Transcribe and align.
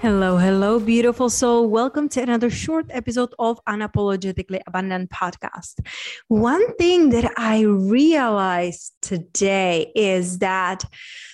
Hello, 0.00 0.36
hello, 0.36 0.78
beautiful 0.78 1.28
soul. 1.28 1.68
Welcome 1.68 2.08
to 2.10 2.22
another 2.22 2.50
short 2.50 2.86
episode 2.90 3.34
of 3.40 3.58
Unapologetically 3.64 4.60
Abundant 4.64 5.10
podcast. 5.10 5.80
One 6.28 6.72
thing 6.76 7.10
that 7.10 7.32
I 7.36 7.62
realized 7.62 8.92
today 9.02 9.90
is 9.96 10.38
that 10.38 10.84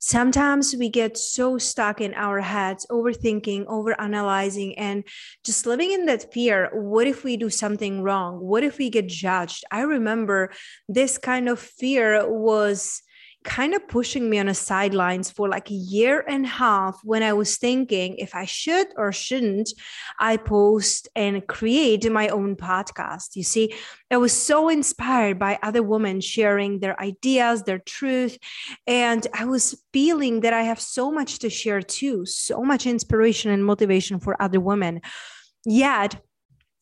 sometimes 0.00 0.74
we 0.76 0.88
get 0.88 1.16
so 1.16 1.56
stuck 1.56 2.00
in 2.00 2.14
our 2.14 2.40
heads, 2.40 2.84
overthinking, 2.90 3.66
overanalyzing, 3.66 4.74
and 4.76 5.04
just 5.44 5.64
living 5.64 5.92
in 5.92 6.06
that 6.06 6.32
fear. 6.32 6.68
What 6.72 7.06
if 7.06 7.22
we 7.22 7.36
do 7.36 7.50
something 7.50 8.02
wrong? 8.02 8.40
What 8.40 8.64
if 8.64 8.76
we 8.76 8.90
get 8.90 9.06
judged? 9.06 9.62
I 9.70 9.82
remember 9.82 10.50
this 10.88 11.16
kind 11.16 11.48
of 11.48 11.60
fear 11.60 12.28
was 12.28 13.02
kind 13.48 13.72
of 13.72 13.88
pushing 13.88 14.28
me 14.28 14.38
on 14.38 14.46
the 14.46 14.54
sidelines 14.54 15.30
for 15.30 15.48
like 15.48 15.70
a 15.70 15.74
year 15.74 16.22
and 16.28 16.44
a 16.44 16.48
half 16.48 17.00
when 17.02 17.22
I 17.22 17.32
was 17.32 17.56
thinking 17.56 18.18
if 18.18 18.34
I 18.34 18.44
should 18.44 18.88
or 18.94 19.10
shouldn't 19.10 19.70
I 20.20 20.36
post 20.36 21.08
and 21.16 21.46
create 21.46 22.10
my 22.12 22.28
own 22.28 22.56
podcast. 22.56 23.36
You 23.36 23.42
see, 23.42 23.74
I 24.10 24.18
was 24.18 24.34
so 24.34 24.68
inspired 24.68 25.38
by 25.38 25.58
other 25.62 25.82
women 25.82 26.20
sharing 26.20 26.80
their 26.80 27.00
ideas, 27.00 27.62
their 27.62 27.78
truth. 27.78 28.36
And 28.86 29.26
I 29.32 29.46
was 29.46 29.82
feeling 29.94 30.40
that 30.40 30.52
I 30.52 30.64
have 30.64 30.80
so 30.80 31.10
much 31.10 31.38
to 31.38 31.48
share 31.48 31.80
too, 31.80 32.26
so 32.26 32.62
much 32.62 32.86
inspiration 32.86 33.50
and 33.50 33.64
motivation 33.64 34.20
for 34.20 34.40
other 34.42 34.60
women. 34.60 35.00
Yet, 35.64 36.20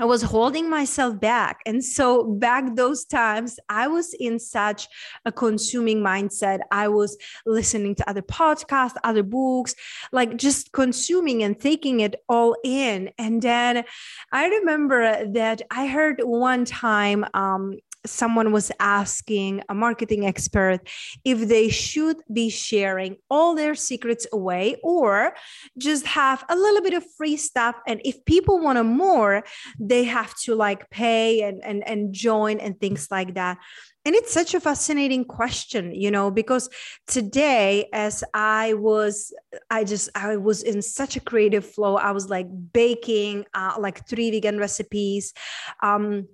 I 0.00 0.04
was 0.04 0.22
holding 0.22 0.70
myself 0.70 1.18
back. 1.20 1.60
And 1.66 1.84
so, 1.84 2.24
back 2.24 2.76
those 2.76 3.04
times, 3.04 3.58
I 3.68 3.88
was 3.88 4.14
in 4.14 4.38
such 4.38 4.88
a 5.24 5.32
consuming 5.32 6.00
mindset. 6.00 6.60
I 6.70 6.88
was 6.88 7.16
listening 7.46 7.94
to 7.96 8.08
other 8.08 8.22
podcasts, 8.22 8.96
other 9.04 9.22
books, 9.22 9.74
like 10.12 10.36
just 10.36 10.72
consuming 10.72 11.42
and 11.42 11.58
taking 11.58 12.00
it 12.00 12.16
all 12.28 12.56
in. 12.64 13.10
And 13.18 13.42
then 13.42 13.84
I 14.32 14.46
remember 14.46 15.26
that 15.32 15.62
I 15.70 15.86
heard 15.86 16.20
one 16.22 16.64
time 16.64 17.24
um, 17.34 17.78
someone 18.10 18.52
was 18.52 18.72
asking 18.80 19.62
a 19.68 19.74
marketing 19.74 20.26
expert 20.26 20.80
if 21.24 21.48
they 21.48 21.68
should 21.68 22.16
be 22.32 22.48
sharing 22.48 23.16
all 23.30 23.54
their 23.54 23.74
secrets 23.74 24.26
away 24.32 24.76
or 24.82 25.34
just 25.76 26.06
have 26.06 26.44
a 26.48 26.56
little 26.56 26.82
bit 26.82 26.94
of 26.94 27.04
free 27.16 27.36
stuff. 27.36 27.76
And 27.86 28.00
if 28.04 28.24
people 28.24 28.58
want 28.60 28.78
more 28.84 29.44
they 29.78 30.04
have 30.04 30.34
to 30.36 30.54
like 30.54 30.88
pay 30.90 31.42
and 31.42 31.62
and, 31.64 31.86
and 31.86 32.12
join 32.12 32.58
and 32.58 32.78
things 32.80 33.08
like 33.10 33.34
that. 33.34 33.58
And 34.04 34.14
it's 34.14 34.32
such 34.32 34.54
a 34.54 34.60
fascinating 34.60 35.24
question 35.24 35.94
you 35.94 36.10
know 36.10 36.30
because 36.30 36.70
today 37.06 37.88
as 37.92 38.24
i 38.32 38.72
was 38.74 39.34
i 39.70 39.84
just 39.84 40.08
i 40.14 40.36
was 40.36 40.62
in 40.62 40.80
such 40.80 41.16
a 41.16 41.20
creative 41.20 41.66
flow. 41.66 41.96
I 41.96 42.12
was 42.12 42.28
like 42.28 42.46
baking 42.72 43.44
uh, 43.54 43.74
like 43.78 44.06
three 44.08 44.30
vegan 44.30 44.58
recipes. 44.58 45.34
Um 45.82 46.28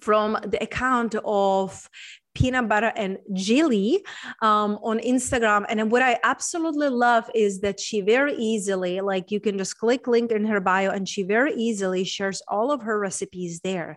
from 0.00 0.38
the 0.44 0.62
account 0.62 1.14
of 1.24 1.88
peanut 2.36 2.68
butter 2.68 2.92
and 2.96 3.16
jelly 3.32 4.04
um, 4.42 4.78
on 4.82 4.98
Instagram. 4.98 5.64
And 5.70 5.90
what 5.90 6.02
I 6.02 6.18
absolutely 6.22 6.90
love 6.90 7.30
is 7.34 7.60
that 7.60 7.80
she 7.80 8.02
very 8.02 8.34
easily, 8.34 9.00
like 9.00 9.30
you 9.30 9.40
can 9.40 9.56
just 9.56 9.78
click 9.78 10.06
link 10.06 10.30
in 10.30 10.44
her 10.44 10.60
bio, 10.60 10.90
and 10.90 11.08
she 11.08 11.22
very 11.22 11.54
easily 11.54 12.04
shares 12.04 12.42
all 12.46 12.70
of 12.70 12.82
her 12.82 12.98
recipes 12.98 13.60
there. 13.60 13.96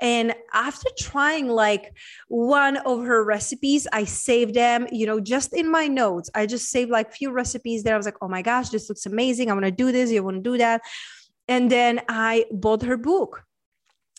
And 0.00 0.34
after 0.54 0.88
trying 0.98 1.48
like 1.48 1.92
one 2.28 2.76
of 2.76 3.04
her 3.04 3.24
recipes, 3.24 3.88
I 3.92 4.04
saved 4.04 4.54
them, 4.54 4.86
you 4.92 5.06
know, 5.06 5.18
just 5.18 5.52
in 5.52 5.68
my 5.68 5.88
notes. 5.88 6.30
I 6.32 6.46
just 6.46 6.70
saved 6.70 6.92
like 6.92 7.12
few 7.12 7.32
recipes 7.32 7.82
there. 7.82 7.94
I 7.94 7.96
was 7.96 8.06
like, 8.06 8.22
oh 8.22 8.28
my 8.28 8.42
gosh, 8.42 8.68
this 8.68 8.88
looks 8.88 9.04
amazing. 9.04 9.50
I 9.50 9.54
want 9.54 9.64
to 9.64 9.72
do 9.72 9.90
this. 9.90 10.12
You 10.12 10.22
want 10.22 10.36
to 10.36 10.50
do 10.50 10.58
that. 10.58 10.82
And 11.48 11.72
then 11.72 12.02
I 12.08 12.46
bought 12.52 12.82
her 12.82 12.96
book 12.96 13.42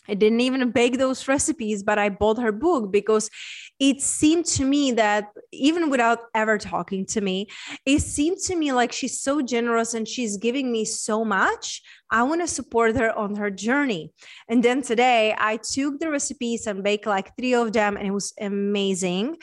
I 0.08 0.14
didn't 0.14 0.40
even 0.40 0.70
bake 0.70 0.98
those 0.98 1.28
recipes, 1.28 1.82
but 1.82 1.98
I 1.98 2.08
bought 2.08 2.38
her 2.38 2.52
book 2.52 2.90
because 2.90 3.30
it 3.78 4.00
seemed 4.00 4.46
to 4.46 4.64
me 4.64 4.92
that 4.92 5.28
even 5.52 5.90
without 5.90 6.20
ever 6.34 6.58
talking 6.58 7.06
to 7.06 7.20
me, 7.20 7.48
it 7.86 8.00
seemed 8.00 8.38
to 8.46 8.56
me 8.56 8.72
like 8.72 8.92
she's 8.92 9.20
so 9.20 9.42
generous 9.42 9.94
and 9.94 10.06
she's 10.06 10.36
giving 10.36 10.70
me 10.72 10.84
so 10.84 11.24
much. 11.24 11.82
I 12.10 12.24
want 12.24 12.42
to 12.42 12.46
support 12.46 12.94
her 12.96 13.16
on 13.16 13.36
her 13.36 13.50
journey. 13.50 14.12
And 14.48 14.62
then 14.62 14.82
today 14.82 15.34
I 15.38 15.56
took 15.56 15.98
the 15.98 16.10
recipes 16.10 16.66
and 16.66 16.82
baked 16.82 17.06
like 17.06 17.34
three 17.36 17.54
of 17.54 17.72
them, 17.72 17.96
and 17.96 18.06
it 18.06 18.12
was 18.12 18.34
amazing. 18.40 19.36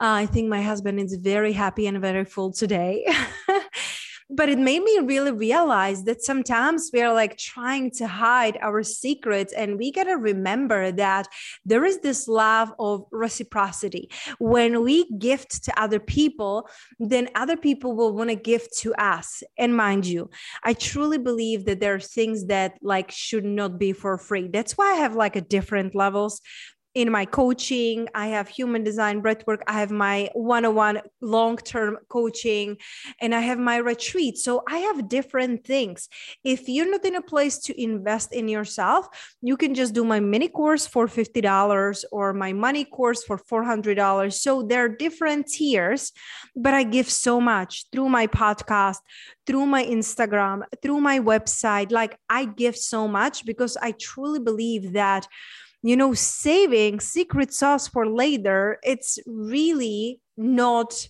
Uh, 0.00 0.24
I 0.24 0.26
think 0.26 0.48
my 0.48 0.62
husband 0.62 0.98
is 1.00 1.16
very 1.16 1.52
happy 1.52 1.86
and 1.86 2.00
very 2.00 2.24
full 2.24 2.52
today. 2.52 3.06
but 4.30 4.48
it 4.48 4.58
made 4.58 4.82
me 4.82 4.98
really 5.02 5.32
realize 5.32 6.04
that 6.04 6.22
sometimes 6.22 6.90
we 6.92 7.02
are 7.02 7.12
like 7.12 7.36
trying 7.36 7.90
to 7.90 8.06
hide 8.06 8.58
our 8.60 8.82
secrets 8.82 9.52
and 9.52 9.78
we 9.78 9.92
got 9.92 10.04
to 10.04 10.14
remember 10.14 10.90
that 10.92 11.28
there 11.64 11.84
is 11.84 11.98
this 12.00 12.26
love 12.26 12.72
of 12.78 13.04
reciprocity. 13.12 14.10
When 14.38 14.82
we 14.82 15.08
gift 15.18 15.64
to 15.64 15.80
other 15.80 16.00
people 16.00 16.68
then 16.98 17.28
other 17.34 17.56
people 17.56 17.94
will 17.94 18.14
want 18.14 18.30
to 18.30 18.36
give 18.36 18.70
to 18.78 18.94
us. 18.94 19.42
And 19.58 19.76
mind 19.76 20.06
you 20.06 20.30
i 20.62 20.72
truly 20.72 21.18
believe 21.18 21.64
that 21.66 21.80
there 21.80 21.94
are 21.94 22.00
things 22.00 22.46
that 22.46 22.78
like 22.82 23.10
should 23.10 23.44
not 23.44 23.78
be 23.78 23.92
for 23.92 24.16
free. 24.18 24.48
That's 24.48 24.76
why 24.76 24.92
i 24.92 24.96
have 24.96 25.14
like 25.14 25.36
a 25.36 25.40
different 25.40 25.94
levels 25.94 26.40
in 26.94 27.10
my 27.10 27.24
coaching 27.24 28.08
i 28.14 28.28
have 28.28 28.48
human 28.48 28.84
design 28.84 29.20
breathwork 29.22 29.58
i 29.66 29.72
have 29.72 29.90
my 29.90 30.30
one-on-one 30.34 31.00
long-term 31.20 31.98
coaching 32.08 32.76
and 33.20 33.34
i 33.34 33.40
have 33.40 33.58
my 33.58 33.76
retreat. 33.76 34.38
So 34.38 34.62
i 34.68 34.78
have 34.78 35.08
different 35.08 35.64
things. 35.64 36.08
If 36.44 36.68
you're 36.68 36.90
not 36.90 37.04
in 37.04 37.16
a 37.16 37.22
place 37.22 37.58
to 37.66 37.80
invest 37.80 38.32
in 38.32 38.48
yourself 38.48 39.08
you 39.42 39.56
can 39.56 39.74
just 39.74 39.94
do 39.94 40.04
my 40.04 40.20
mini 40.20 40.48
course 40.48 40.86
for 40.86 41.06
$50 41.06 42.04
or 42.12 42.32
my 42.32 42.52
money 42.52 42.84
course 42.84 43.24
for 43.24 43.38
$400 43.38 44.32
so 44.32 44.62
there 44.62 44.84
are 44.84 44.88
different 44.88 45.46
tiers 45.48 46.12
but 46.54 46.74
i 46.74 46.82
give 46.82 47.10
so 47.10 47.40
much 47.40 47.86
through 47.90 48.08
my 48.08 48.26
podcast 48.26 48.98
through 49.46 49.66
my 49.66 49.84
instagram 49.84 50.62
through 50.82 51.00
my 51.00 51.18
website. 51.20 51.90
Like 51.90 52.18
i 52.28 52.44
give 52.44 52.76
so 52.76 53.08
much 53.08 53.44
because 53.44 53.76
i 53.80 53.92
truly 53.92 54.40
believe 54.40 54.92
that 54.92 55.26
you 55.84 55.96
know, 55.96 56.14
saving 56.14 56.98
secret 56.98 57.52
sauce 57.52 57.86
for 57.86 58.08
later, 58.08 58.78
it's 58.82 59.18
really 59.26 60.22
not 60.34 61.06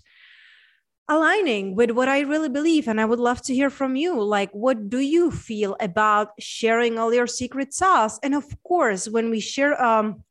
aligning 1.09 1.77
with 1.77 1.93
what 1.93 2.09
I 2.09 2.21
really 2.21 2.49
believe. 2.49 2.89
And 2.89 3.01
I 3.01 3.05
would 3.05 3.21
love 3.21 3.41
to 3.43 3.55
hear 3.55 3.71
from 3.71 3.95
you. 3.95 4.21
Like, 4.21 4.51
what 4.51 4.89
do 4.91 4.99
you 4.99 5.31
feel 5.31 5.77
about 5.79 6.31
sharing 6.41 6.99
all 6.99 7.15
your 7.15 7.29
secret 7.29 7.73
sauce? 7.73 8.19
And 8.25 8.35
of 8.35 8.45
course, 8.65 9.09
when 9.09 9.31
we 9.31 9.39
share, 9.39 9.81
um, 9.81 10.25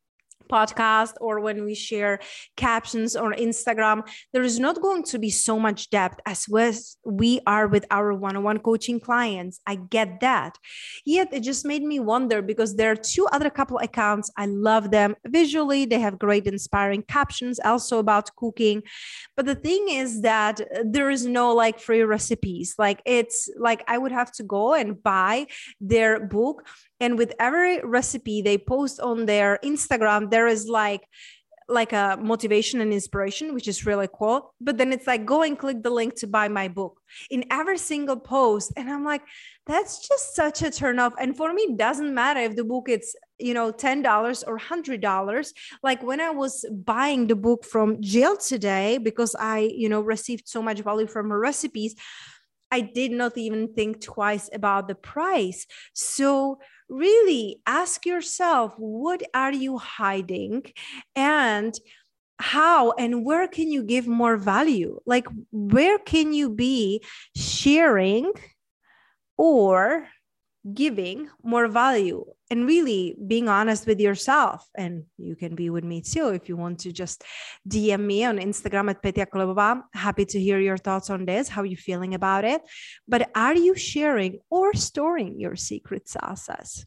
podcast 0.54 1.14
or 1.20 1.40
when 1.40 1.66
we 1.66 1.76
share 1.76 2.20
captions 2.56 3.16
on 3.16 3.34
Instagram, 3.34 4.08
there 4.34 4.44
is 4.44 4.60
not 4.60 4.82
going 4.82 5.04
to 5.12 5.18
be 5.18 5.30
so 5.30 5.60
much 5.60 5.90
depth 5.90 6.20
as 6.26 6.48
we 7.04 7.32
are 7.48 7.68
with 7.68 7.86
our 7.90 8.14
one 8.14 8.36
on 8.38 8.44
one 8.44 8.60
coaching 8.60 9.00
clients. 9.00 9.60
I 9.66 9.76
get 9.76 10.20
that. 10.20 10.58
Yet 11.06 11.30
it 11.34 11.42
just 11.42 11.66
made 11.66 11.84
me 11.84 12.00
wonder 12.00 12.42
because 12.42 12.76
there 12.76 12.92
are 12.92 12.96
two 13.14 13.26
other 13.36 13.50
couple 13.50 13.78
accounts. 13.80 14.32
I 14.38 14.46
love 14.46 14.92
them 14.92 15.16
visually, 15.26 15.86
they 15.86 16.00
have 16.00 16.20
great 16.20 16.46
inspiring 16.46 17.04
captions 17.04 17.60
also 17.64 18.00
about 18.00 18.36
cooking. 18.36 18.84
But 19.36 19.46
the 19.46 19.56
thing 19.56 19.88
is 19.90 20.22
that 20.22 20.62
there 20.84 21.10
is 21.10 21.26
no 21.26 21.54
like 21.54 21.80
free 21.80 22.04
recipes. 22.04 22.76
Like 22.78 23.02
it's 23.06 23.50
like 23.58 23.84
I 23.88 23.98
would 23.98 24.12
have 24.12 24.32
to 24.34 24.44
go 24.44 24.74
and 24.74 25.02
buy 25.02 25.48
their 25.80 26.20
book 26.20 26.68
And 27.04 27.18
with 27.18 27.34
every 27.38 27.82
recipe 27.84 28.42
they 28.42 28.58
post 28.58 29.02
on 29.02 29.26
their 29.26 29.60
Instagram, 29.62 30.32
there 30.32 30.48
is 30.48 30.62
like 30.68 31.04
like 31.68 31.94
a 31.94 32.18
motivation 32.22 32.82
and 32.82 32.92
inspiration, 32.94 33.54
which 33.54 33.68
is 33.68 33.86
really 33.86 34.10
cool. 34.14 34.54
But 34.60 34.78
then 34.78 34.92
it's 34.94 35.08
like, 35.08 35.26
go 35.26 35.44
and 35.44 35.58
click 35.58 35.82
the 35.82 35.90
link 35.90 36.16
to 36.16 36.28
buy 36.28 36.48
my 36.48 36.68
book 36.68 37.00
in 37.30 37.46
every 37.52 37.78
single 37.78 38.20
post. 38.20 38.74
And 38.76 38.90
I'm 38.90 39.06
like, 39.06 39.22
that's 39.66 40.08
just 40.08 40.36
such 40.36 40.62
a 40.62 40.70
turn 40.70 41.00
off. 41.00 41.14
And 41.20 41.36
for 41.36 41.54
me, 41.54 41.64
it 41.64 41.78
doesn't 41.78 42.14
matter 42.14 42.42
if 42.42 42.56
the 42.56 42.66
book 42.66 42.90
it's, 42.90 43.16
you 43.40 43.54
know, 43.54 43.72
$10 43.72 44.44
or 44.48 44.60
$100. 44.60 45.48
Like 45.82 46.04
when 46.04 46.20
I 46.20 46.32
was 46.32 46.66
buying 46.72 47.28
the 47.28 47.36
book 47.36 47.66
from 47.66 48.02
Jill 48.02 48.38
today, 48.38 48.98
because 48.98 49.36
I, 49.40 49.60
you 49.60 49.90
know, 49.90 50.02
received 50.02 50.48
so 50.48 50.62
much 50.62 50.80
value 50.82 51.08
from 51.08 51.30
her 51.30 51.40
recipes, 51.40 51.96
I 52.74 52.82
did 52.82 53.12
not 53.12 53.38
even 53.38 53.72
think 53.76 54.02
twice 54.02 54.50
about 54.52 54.88
the 54.88 54.96
price. 54.96 55.68
So, 55.94 56.58
really 56.90 57.62
ask 57.68 58.04
yourself 58.06 58.74
what 58.78 59.22
are 59.34 59.54
you 59.54 59.78
hiding 59.78 60.64
and 61.16 61.74
how 62.40 62.92
and 62.94 63.24
where 63.24 63.48
can 63.48 63.72
you 63.72 63.84
give 63.84 64.08
more 64.08 64.38
value? 64.38 65.00
Like, 65.06 65.28
where 65.52 66.00
can 66.00 66.34
you 66.34 66.50
be 66.50 67.04
sharing 67.36 68.34
or 69.38 70.08
giving 70.74 71.30
more 71.44 71.68
value 71.68 72.26
and 72.54 72.68
really 72.68 73.16
being 73.28 73.50
honest 73.50 73.88
with 73.88 74.00
yourself. 74.00 74.70
And 74.76 75.06
you 75.18 75.36
can 75.36 75.56
be 75.56 75.72
with 75.72 75.84
me 75.84 76.02
too 76.02 76.28
if 76.30 76.48
you 76.48 76.56
want 76.56 76.82
to 76.82 76.92
just 76.92 77.24
DM 77.68 78.02
me 78.02 78.24
on 78.26 78.38
Instagram 78.38 78.92
at 78.92 79.02
Petya 79.02 79.26
Klebova. 79.26 79.82
Happy 79.92 80.24
to 80.26 80.40
hear 80.40 80.60
your 80.60 80.78
thoughts 80.78 81.10
on 81.10 81.26
this, 81.26 81.50
how 81.50 81.64
you 81.64 81.76
feeling 81.76 82.14
about 82.14 82.46
it. 82.46 82.62
But 83.08 83.32
are 83.34 83.56
you 83.56 83.76
sharing 83.76 84.38
or 84.52 84.76
storing 84.76 85.40
your 85.40 85.56
secret 85.56 86.08
sauces? 86.08 86.86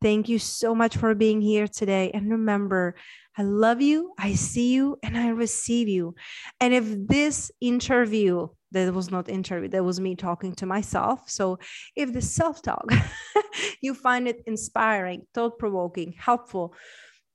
Thank 0.00 0.30
you 0.30 0.38
so 0.38 0.74
much 0.74 0.96
for 0.96 1.14
being 1.14 1.42
here 1.42 1.68
today. 1.68 2.10
And 2.14 2.30
remember, 2.30 2.94
I 3.36 3.42
love 3.42 3.82
you, 3.82 4.14
I 4.18 4.32
see 4.34 4.72
you, 4.72 4.98
and 5.02 5.18
I 5.18 5.28
receive 5.28 5.88
you. 5.88 6.14
And 6.60 6.72
if 6.72 6.84
this 6.86 7.50
interview 7.60 8.48
that 8.72 8.92
was 8.92 9.10
not 9.10 9.28
interview 9.28 9.68
that 9.68 9.84
was 9.84 10.00
me 10.00 10.14
talking 10.14 10.54
to 10.54 10.66
myself. 10.66 11.28
So 11.28 11.58
if 11.96 12.12
the 12.12 12.20
self-talk 12.20 12.86
you 13.80 13.94
find 13.94 14.28
it 14.28 14.42
inspiring 14.46 15.26
thought-provoking 15.34 16.14
helpful 16.18 16.74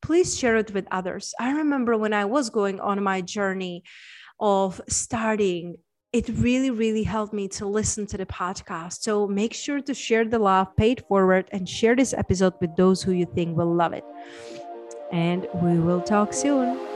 please 0.02 0.38
share 0.38 0.58
it 0.58 0.74
with 0.74 0.86
others. 0.92 1.34
I 1.40 1.52
remember 1.52 1.98
when 1.98 2.14
i 2.14 2.26
was 2.26 2.50
going 2.50 2.80
on 2.80 3.02
my 3.02 3.22
journey 3.22 3.84
of 4.40 4.82
starting 4.90 5.76
it 6.12 6.30
really 6.30 6.70
really 6.70 7.02
helped 7.02 7.34
me 7.34 7.48
to 7.48 7.66
listen 7.66 8.06
to 8.06 8.18
the 8.18 8.26
podcast. 8.28 9.02
So 9.02 9.28
make 9.28 9.54
sure 9.54 9.82
to 9.82 9.94
share 9.94 10.26
the 10.26 10.38
love 10.38 10.76
paid 10.76 11.04
forward 11.08 11.50
and 11.52 11.68
share 11.68 11.96
this 11.96 12.14
episode 12.14 12.54
with 12.62 12.76
those 12.76 13.02
who 13.02 13.14
you 13.14 13.26
think 13.26 13.58
will 13.58 13.74
love 13.74 13.94
it. 13.94 14.04
And 15.12 15.48
we 15.56 15.80
will 15.80 16.02
talk 16.02 16.34
soon 16.34 16.93